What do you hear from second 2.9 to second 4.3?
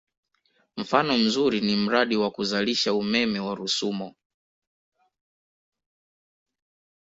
umeme wa Rusumo